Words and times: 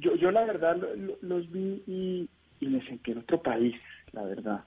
Yo, 0.00 0.14
yo 0.16 0.30
la 0.30 0.44
verdad 0.44 0.76
lo- 0.76 1.16
los 1.22 1.50
vi 1.50 1.82
y, 1.86 2.28
me 2.66 2.82
sentí 2.86 3.12
en 3.12 3.18
otro 3.18 3.40
país, 3.42 3.74
la 4.12 4.22
verdad. 4.24 4.60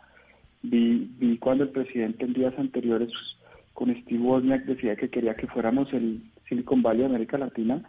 Vi, 0.61 1.09
vi 1.17 1.37
cuando 1.37 1.63
el 1.63 1.69
presidente 1.71 2.25
en 2.25 2.33
días 2.33 2.53
anteriores 2.57 3.11
con 3.73 3.93
Steve 4.03 4.21
Wozniak 4.21 4.65
decía 4.65 4.95
que 4.95 5.09
quería 5.09 5.35
que 5.35 5.47
fuéramos 5.47 5.91
el 5.93 6.21
Silicon 6.47 6.81
Valley 6.81 7.01
de 7.01 7.05
América 7.07 7.37
Latina 7.37 7.81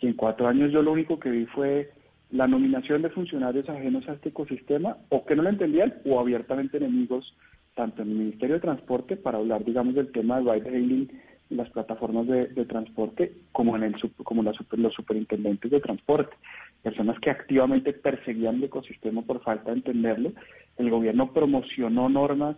y 0.00 0.06
en 0.06 0.14
cuatro 0.14 0.46
años 0.46 0.70
yo 0.72 0.82
lo 0.82 0.92
único 0.92 1.18
que 1.18 1.30
vi 1.30 1.46
fue 1.46 1.90
la 2.30 2.46
nominación 2.46 3.02
de 3.02 3.10
funcionarios 3.10 3.68
ajenos 3.68 4.08
a 4.08 4.12
este 4.14 4.28
ecosistema 4.28 4.96
o 5.08 5.24
que 5.24 5.34
no 5.34 5.42
lo 5.42 5.48
entendían 5.48 5.94
o 6.04 6.20
abiertamente 6.20 6.76
enemigos 6.76 7.34
tanto 7.74 8.02
en 8.02 8.10
el 8.10 8.14
Ministerio 8.16 8.56
de 8.56 8.60
Transporte 8.60 9.16
para 9.16 9.38
hablar 9.38 9.64
digamos 9.64 9.94
del 9.94 10.12
tema 10.12 10.40
de 10.40 10.52
ride 10.52 10.68
hailing 10.70 11.10
las 11.54 11.70
plataformas 11.70 12.26
de, 12.26 12.46
transporte 12.66 13.32
como 13.52 13.76
en 13.76 13.84
el 13.84 13.94
como 14.24 14.42
la 14.42 14.52
los 14.72 14.94
superintendentes 14.94 15.70
de 15.70 15.80
transporte 15.80 16.34
personas 16.82 17.18
que 17.20 17.30
activamente 17.30 17.92
perseguían 17.94 18.56
el 18.56 18.64
ecosistema 18.64 19.22
por 19.22 19.42
falta 19.42 19.70
de 19.70 19.78
entenderlo. 19.78 20.32
El 20.76 20.90
gobierno 20.90 21.32
promocionó 21.32 22.08
normas 22.10 22.56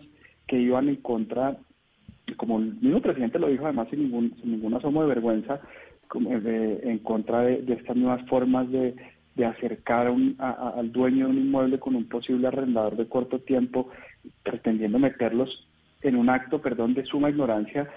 que 0.49 0.59
iban 0.59 0.89
en 0.89 0.97
contra 0.97 1.57
como 2.37 2.59
el 2.59 2.75
mismo 2.81 3.01
presidente 3.01 3.39
lo 3.39 3.49
dijo 3.49 3.65
además 3.65 3.89
sin 3.91 4.01
ningún 4.03 4.35
sin 4.41 4.51
ningún 4.53 4.75
asomo 4.75 5.03
de 5.03 5.09
vergüenza 5.09 5.61
de- 6.13 6.81
en 6.83 6.99
contra 6.99 7.43
de, 7.43 7.63
estas 7.75 7.97
nuevas 7.97 8.27
formas 8.29 8.71
de, 8.71 8.95
acercar 9.45 10.11
un- 10.11 10.35
a- 10.39 10.75
al 10.79 10.91
dueño 10.91 11.27
de 11.27 11.31
un 11.33 11.39
inmueble 11.39 11.79
con 11.79 11.95
un 11.95 12.09
posible 12.09 12.49
arrendador 12.49 12.97
de 12.97 13.07
corto 13.09 13.39
tiempo 13.41 13.91
pretendiendo 14.43 14.99
meterlos 14.99 15.69
en 16.03 16.17
un 16.17 16.29
acto 16.31 16.61
perdón 16.61 16.95
de 16.95 17.05
suma 17.05 17.31
ignorancia 17.31 17.89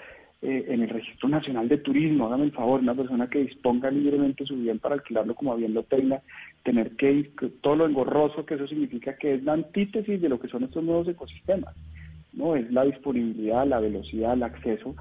eh, 0.41 0.65
en 0.69 0.81
el 0.81 0.89
registro 0.89 1.29
nacional 1.29 1.67
de 1.67 1.77
turismo. 1.77 2.27
Hágame 2.27 2.45
el 2.45 2.51
favor 2.51 2.81
una 2.81 2.95
persona 2.95 3.29
que 3.29 3.39
disponga 3.39 3.91
libremente 3.91 4.45
su 4.45 4.55
bien 4.55 4.79
para 4.79 4.95
alquilarlo 4.95 5.35
como 5.35 5.55
bien 5.55 5.73
lo 5.73 5.83
tenga 5.83 6.21
tener 6.63 6.95
que 6.95 7.11
ir 7.11 7.33
todo 7.61 7.75
lo 7.75 7.85
engorroso 7.85 8.45
que 8.45 8.55
eso 8.55 8.67
significa 8.67 9.17
que 9.17 9.35
es 9.35 9.43
la 9.43 9.53
antítesis 9.53 10.21
de 10.21 10.29
lo 10.29 10.39
que 10.39 10.47
son 10.47 10.63
estos 10.63 10.83
nuevos 10.83 11.07
ecosistemas 11.07 11.75
no 12.33 12.55
es 12.55 12.71
la 12.71 12.83
disponibilidad, 12.83 13.67
la 13.67 13.79
velocidad, 13.79 14.33
el 14.33 14.43
acceso, 14.43 14.95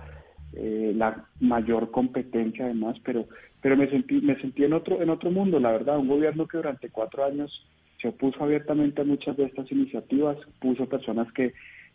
eh, 0.55 0.93
la 0.95 1.27
mayor 1.41 1.91
competencia 1.91 2.65
además, 2.65 2.97
pero 3.05 3.27
pero 3.61 3.77
me 3.77 3.89
sentí 3.89 4.21
me 4.21 4.41
sentí 4.41 4.65
en 4.65 4.73
otro 4.73 5.03
en 5.03 5.11
otro 5.11 5.31
mundo, 5.31 5.61
la 5.61 5.73
verdad, 5.73 5.99
un 5.99 6.09
gobierno 6.09 6.47
que 6.47 6.57
durante 6.57 6.91
cuatro 6.91 7.25
años 7.25 7.67
se 8.01 8.09
opuso 8.09 8.43
abiertamente 8.43 9.03
a 9.03 9.05
muchas 9.05 9.37
de 9.37 9.45
estas 9.45 9.71
iniciativas, 9.73 10.39
puso 10.61 10.89
personas 10.89 11.31
que 11.33 11.53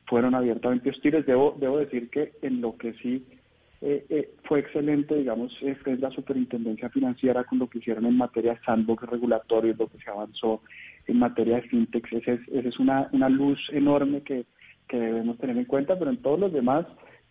fueron 0.08 0.36
abiertamente 0.36 0.90
hostiles. 0.90 1.26
Debo 1.26 1.56
debo 1.60 1.78
decir 1.80 2.10
que 2.10 2.34
en 2.42 2.62
lo 2.62 2.78
que 2.78 2.94
sí 2.96 3.26
eh, 3.82 4.06
eh, 4.10 4.30
fue 4.46 4.60
excelente, 4.60 5.16
digamos, 5.16 5.52
es, 5.62 5.78
es 5.86 6.00
la 6.00 6.10
superintendencia 6.12 6.90
financiera 6.90 7.44
con 7.44 7.60
lo 7.60 7.70
que 7.70 7.80
hicieron 7.80 8.06
en 8.06 8.16
materia 8.18 8.54
de 8.54 8.60
sandbox 8.66 9.04
regulatorio, 9.10 9.76
lo 9.78 9.88
que 9.88 9.98
se 9.98 10.10
avanzó 10.10 10.62
en 11.08 11.20
materia 11.20 11.58
de 11.58 11.64
fintech. 11.64 12.12
Esa 12.14 12.32
es, 12.34 12.40
esa 12.48 12.70
es 12.70 12.80
una, 12.80 13.10
una 13.12 13.28
luz 13.28 13.60
enorme 13.74 14.22
que, 14.22 14.46
que 14.88 14.98
debemos 14.98 15.38
tener 15.38 15.58
en 15.58 15.66
cuenta, 15.66 16.00
pero 16.00 16.12
en 16.12 16.18
todos 16.22 16.40
los 16.40 16.54
demás 16.54 16.86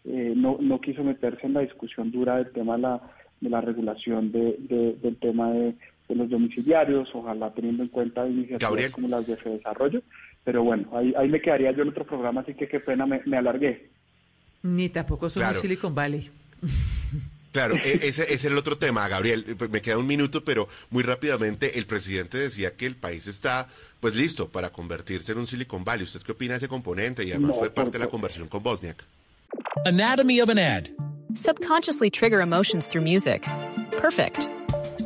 eh, 0.05 0.35
no, 0.37 0.59
no 0.61 0.81
quiso 0.81 1.03
meterse 1.03 1.47
en 1.47 1.55
la 1.55 1.61
discusión 1.61 2.11
dura 2.11 2.37
del 2.37 2.53
tema 2.53 2.77
de 2.77 2.83
la, 2.83 3.01
de 3.41 3.49
la 3.49 3.61
regulación 3.63 4.31
de, 4.31 4.57
de- 4.69 4.97
del 5.01 5.17
tema 5.17 5.53
de, 5.53 5.75
de 6.09 6.15
los 6.15 6.29
domiciliarios, 6.29 7.09
ojalá 7.15 7.51
teniendo 7.55 7.83
en 7.83 7.89
cuenta 7.89 8.27
iniciativas 8.29 8.61
Gabriel. 8.63 8.93
como 8.93 9.09
las 9.09 9.27
de 9.27 9.37
Desarrollo. 9.37 10.03
Pero 10.45 10.63
bueno, 10.65 10.89
ahí, 10.97 11.15
ahí 11.17 11.29
me 11.29 11.41
quedaría 11.41 11.71
yo 11.73 11.83
en 11.83 11.91
otro 11.91 12.05
programa, 12.05 12.41
así 12.41 12.55
que 12.55 12.69
qué 12.69 12.81
pena, 12.81 13.07
me, 13.07 13.21
me 13.27 13.37
alargué. 13.37 13.91
Ni 14.63 14.89
tampoco 14.89 15.29
somos 15.29 15.49
Claro. 15.51 15.61
Silicon 15.61 15.95
Valley. 15.95 16.31
Claro, 17.53 17.77
e- 17.85 18.09
ese, 18.09 18.23
ese 18.25 18.35
es 18.35 18.45
el 18.47 18.57
otro 18.59 18.77
tema, 18.79 19.07
Gabriel. 19.09 19.55
Pues 19.57 19.71
Me 19.71 19.81
queda 19.81 19.99
un 19.99 20.07
minuto, 20.07 20.45
pero 20.45 20.69
muy 20.91 21.03
rápidamente 21.03 21.79
el 21.79 21.87
presidente 21.87 22.39
decía 22.39 22.75
que 22.77 22.87
el 22.87 22.97
país 22.97 23.27
está 23.27 23.69
pues 24.01 24.17
listo 24.17 24.49
para 24.49 24.71
convertirse 24.71 25.33
en 25.33 25.39
un 25.39 25.47
Silicon 25.47 25.85
Valley. 25.85 26.05
¿Usted 26.05 26.23
qué 26.23 26.33
opina 26.33 26.55
de 26.55 26.59
ese 26.59 26.69
componente? 26.69 27.25
Y 27.25 27.31
además 27.31 27.57
fue 27.57 27.71
parte 27.71 27.93
de 27.93 27.99
la 28.01 28.09
conversión 28.11 28.49
con 28.49 28.63
Bosniak. 28.63 29.05
Anatomy 29.85 30.41
of 30.41 30.49
an 30.49 30.59
ad. 30.59 30.87
Subconsciously 31.35 32.11
trigger 32.11 32.41
emotions 32.41 32.89
through 32.89 33.05
music. 33.05 33.43
Perfect. 34.01 34.49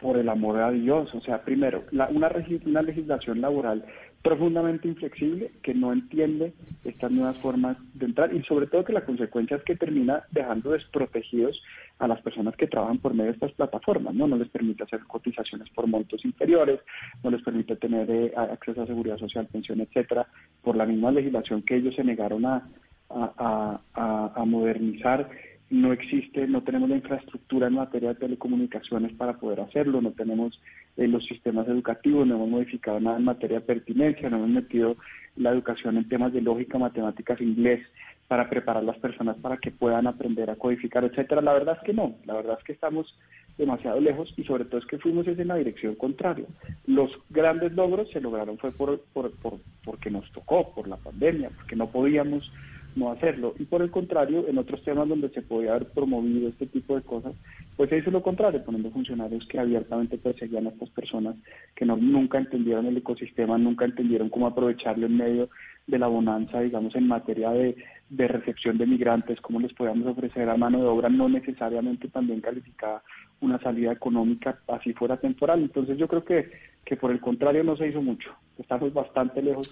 por 0.00 0.16
el 0.16 0.28
amor 0.28 0.58
a 0.60 0.70
Dios. 0.70 1.14
O 1.14 1.20
sea, 1.20 1.42
primero, 1.44 1.84
la- 1.90 2.08
una, 2.08 2.30
una 2.66 2.82
legislación 2.82 3.40
laboral 3.40 3.84
profundamente 4.22 4.88
inflexible 4.88 5.52
que 5.62 5.74
no 5.74 5.92
entiende 5.92 6.52
estas 6.84 7.10
nuevas 7.10 7.36
formas 7.38 7.76
de 7.94 8.06
entrar 8.06 8.32
y 8.34 8.42
sobre 8.44 8.66
todo 8.66 8.84
que 8.84 8.92
la 8.92 9.04
consecuencia 9.04 9.56
es 9.56 9.62
que 9.64 9.76
termina 9.76 10.22
dejando 10.30 10.70
desprotegidos 10.72 11.60
a 11.98 12.08
las 12.08 12.20
personas 12.22 12.56
que 12.56 12.66
trabajan 12.66 12.98
por 12.98 13.12
medio 13.12 13.26
de 13.26 13.34
estas 13.34 13.52
plataformas, 13.52 14.14
¿no? 14.14 14.26
No 14.26 14.36
les 14.36 14.48
permite 14.48 14.84
hacer 14.84 15.00
cotizaciones 15.04 15.68
por 15.70 15.86
montos 15.86 16.24
inferiores, 16.24 16.80
no 17.22 17.30
les 17.30 17.42
permite 17.42 17.76
tener 17.76 18.10
eh, 18.10 18.32
acceso 18.36 18.82
a 18.82 18.86
seguridad 18.86 19.18
social, 19.18 19.46
pensión, 19.52 19.80
etcétera, 19.80 20.26
por 20.62 20.76
la 20.76 20.86
misma 20.86 21.10
legislación 21.10 21.62
que 21.62 21.76
ellos 21.76 21.94
se 21.94 22.04
negaron 22.04 22.46
a- 22.46 22.66
a- 23.10 23.80
a- 23.94 24.32
a 24.34 24.44
modernizar 24.44 25.28
no 25.70 25.92
existe, 25.92 26.46
no 26.46 26.62
tenemos 26.62 26.88
la 26.88 26.96
infraestructura 26.96 27.66
en 27.66 27.74
materia 27.74 28.10
de 28.10 28.14
telecomunicaciones 28.20 29.12
para 29.14 29.34
poder 29.38 29.60
hacerlo, 29.60 30.00
no 30.00 30.12
tenemos 30.12 30.58
eh, 30.96 31.06
los 31.06 31.24
sistemas 31.26 31.68
educativos, 31.68 32.26
no 32.26 32.36
hemos 32.36 32.48
modificado 32.48 32.98
nada 33.00 33.18
en 33.18 33.24
materia 33.24 33.60
de 33.60 33.66
pertinencia, 33.66 34.30
no 34.30 34.36
hemos 34.38 34.48
metido 34.50 34.96
la 35.36 35.50
educación 35.50 35.96
en 35.98 36.08
temas 36.08 36.32
de 36.32 36.40
lógica, 36.40 36.78
matemáticas, 36.78 37.40
inglés 37.40 37.80
para 38.28 38.48
preparar 38.50 38.82
las 38.84 38.98
personas 38.98 39.36
para 39.38 39.56
que 39.58 39.70
puedan 39.70 40.06
aprender 40.06 40.50
a 40.50 40.56
codificar, 40.56 41.04
etcétera. 41.04 41.40
La 41.40 41.52
verdad 41.54 41.76
es 41.78 41.84
que 41.84 41.92
no, 41.94 42.16
la 42.26 42.34
verdad 42.34 42.56
es 42.58 42.64
que 42.64 42.72
estamos 42.72 43.18
demasiado 43.56 44.00
lejos 44.00 44.32
y 44.36 44.44
sobre 44.44 44.64
todo 44.66 44.78
es 44.80 44.86
que 44.86 44.98
fuimos 44.98 45.26
en 45.26 45.48
la 45.48 45.56
dirección 45.56 45.94
contraria. 45.96 46.46
Los 46.86 47.10
grandes 47.30 47.72
logros 47.72 48.10
se 48.10 48.20
lograron 48.20 48.58
fue 48.58 48.72
por, 48.72 49.00
por, 49.12 49.32
por- 49.38 49.60
porque 49.84 50.10
nos 50.10 50.30
tocó, 50.32 50.74
por 50.74 50.88
la 50.88 50.96
pandemia, 50.96 51.50
porque 51.50 51.76
no 51.76 51.90
podíamos 51.90 52.50
no 52.98 53.10
hacerlo. 53.12 53.54
Y 53.58 53.64
por 53.64 53.80
el 53.82 53.90
contrario, 53.90 54.46
en 54.48 54.58
otros 54.58 54.82
temas 54.82 55.08
donde 55.08 55.30
se 55.30 55.42
podía 55.42 55.70
haber 55.70 55.88
promovido 55.90 56.48
este 56.48 56.66
tipo 56.66 56.96
de 56.96 57.02
cosas, 57.02 57.34
pues 57.76 57.88
se 57.90 57.98
hizo 57.98 58.10
lo 58.10 58.22
contrario, 58.22 58.64
poniendo 58.64 58.90
funcionarios 58.90 59.46
que 59.46 59.58
abiertamente 59.58 60.18
perseguían 60.18 60.66
a 60.66 60.70
estas 60.70 60.90
personas, 60.90 61.36
que 61.76 61.86
no, 61.86 61.96
nunca 61.96 62.38
entendieron 62.38 62.86
el 62.86 62.96
ecosistema, 62.96 63.56
nunca 63.56 63.84
entendieron 63.84 64.28
cómo 64.28 64.46
aprovecharlo 64.46 65.06
en 65.06 65.16
medio 65.16 65.48
de 65.86 65.98
la 65.98 66.08
bonanza, 66.08 66.60
digamos, 66.60 66.94
en 66.96 67.08
materia 67.08 67.50
de, 67.50 67.76
recepción 68.10 68.78
de 68.78 68.86
migrantes, 68.86 69.40
cómo 69.40 69.60
les 69.60 69.72
podíamos 69.72 70.06
ofrecer 70.06 70.48
a 70.48 70.56
mano 70.56 70.80
de 70.80 70.86
obra 70.86 71.08
no 71.08 71.28
necesariamente 71.28 72.08
también 72.08 72.40
calificada 72.40 73.02
una 73.40 73.58
salida 73.60 73.92
económica, 73.92 74.58
así 74.66 74.92
fuera 74.92 75.16
temporal. 75.18 75.60
Entonces 75.60 75.96
yo 75.98 76.08
creo 76.08 76.24
que, 76.24 76.50
que 76.84 76.96
por 76.96 77.10
el 77.10 77.20
contrario 77.20 77.62
no 77.64 77.76
se 77.76 77.88
hizo 77.88 78.02
mucho. 78.02 78.30
Estamos 78.58 78.92
bastante 78.92 79.40
lejos 79.40 79.70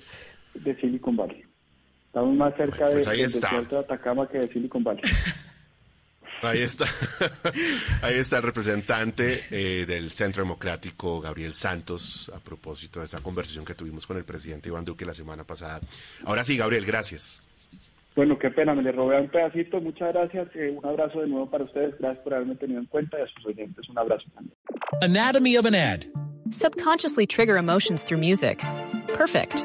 de 0.55 0.77
Silicon 0.77 1.17
Valley. 1.17 1.56
Estamos 2.17 2.35
más 2.35 2.57
cerca 2.57 2.89
Pues 2.91 3.05
de- 3.05 3.11
ahí 3.11 3.17
del 3.19 3.27
está. 3.27 3.49
desierto 3.49 3.75
de 3.77 3.81
Atacama 3.83 4.27
que 4.27 4.39
de 4.39 4.49
Silicon 4.49 4.83
Valley. 4.83 5.03
Ahí 6.43 6.61
está. 6.63 6.85
Ahí 8.03 8.15
está 8.17 8.37
el 8.39 8.43
representante 8.43 9.41
eh, 9.51 9.85
del 9.87 10.11
Centro 10.11 10.43
Democrático, 10.43 11.21
Gabriel 11.21 11.53
Santos, 11.55 12.31
a 12.35 12.39
propósito 12.41 13.01
de 13.01 13.07
esa 13.07 13.21
conversación 13.21 13.65
que 13.65 13.75
tuvimos 13.75 14.07
con 14.07 14.17
el 14.19 14.25
presidente 14.25 14.69
Iván 14.69 14.85
Duque 14.85 15.05
la 15.07 15.13
semana 15.15 15.45
pasada. 15.45 15.81
Ahora 16.25 16.45
sí, 16.45 16.57
Gabriel, 16.57 16.85
gracias. 16.87 17.43
Bueno, 18.15 18.39
qué 18.39 18.51
pena, 18.51 18.75
me 18.75 18.83
le 18.83 18.93
robé 18.93 19.21
un 19.21 19.29
pedacito. 19.29 19.79
Muchas 19.81 20.13
gracias. 20.15 20.49
eh, 20.55 20.75
un 20.75 20.85
abrazo 20.87 21.21
de 21.21 21.27
nuevo 21.29 21.51
para 21.51 21.65
ustedes. 21.65 21.95
Gracias 21.99 22.23
por 22.25 22.33
haberme 22.35 22.55
tenido 22.57 22.81
en 22.81 22.87
cuenta 22.87 23.19
y 23.19 23.23
a 23.23 23.27
sus 23.29 23.45
oyentes. 23.47 23.87
Un 23.91 23.99
abrazo 23.99 24.25
también. 24.35 24.57
Anatomy 25.03 25.57
of 25.59 25.67
an 25.67 25.75
ad. 25.75 26.01
Subconsciously 26.51 27.27
trigger 27.27 27.57
emotions 27.59 28.05
through 28.05 28.21
music. 28.23 28.63
Perfect. 29.19 29.65